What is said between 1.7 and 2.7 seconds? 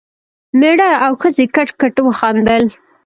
کټ وخندل.